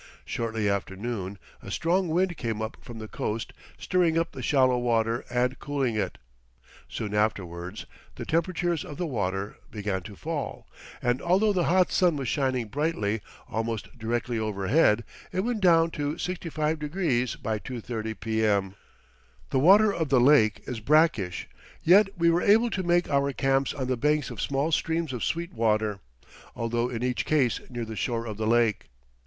Shortly 0.25 0.67
after 0.67 0.95
noon 0.95 1.37
a 1.61 1.69
strong 1.69 2.07
wind 2.07 2.35
came 2.35 2.59
up 2.59 2.75
from 2.81 2.97
the 2.97 3.07
coast, 3.07 3.53
stirring 3.77 4.17
up 4.17 4.31
the 4.31 4.41
shallow 4.41 4.79
water 4.79 5.23
and 5.29 5.59
cooling 5.59 5.93
it. 5.93 6.17
Soon 6.89 7.13
afterwards 7.13 7.85
the 8.15 8.25
temperature 8.25 8.71
of 8.73 8.97
the 8.97 9.05
water 9.05 9.57
began 9.69 10.01
to 10.01 10.15
fall, 10.15 10.65
and, 11.03 11.21
although 11.21 11.53
the 11.53 11.65
hot 11.65 11.91
sun 11.91 12.15
was 12.15 12.27
shining 12.27 12.67
brightly 12.67 13.21
almost 13.47 13.95
directly 13.95 14.39
overhead, 14.39 15.03
it 15.31 15.41
went 15.41 15.61
down 15.61 15.91
to 15.91 16.13
65° 16.13 17.43
by 17.43 17.59
2:30 17.59 18.19
P.M. 18.19 18.73
The 19.51 19.59
water 19.59 19.93
of 19.93 20.09
the 20.09 20.19
lake 20.19 20.63
is 20.65 20.79
brackish, 20.79 21.47
yet 21.83 22.09
we 22.17 22.31
were 22.31 22.41
able 22.41 22.71
to 22.71 22.81
make 22.81 23.07
our 23.07 23.31
camps 23.33 23.71
on 23.71 23.85
the 23.85 23.95
banks 23.97 24.31
of 24.31 24.41
small 24.41 24.71
streams 24.71 25.13
of 25.13 25.23
sweet 25.23 25.53
water, 25.53 25.99
although 26.55 26.89
in 26.89 27.03
each 27.03 27.23
case 27.23 27.59
near 27.69 27.85
the 27.85 27.95
shore 27.95 28.25
of 28.25 28.37
the 28.37 28.47
lake. 28.47 28.89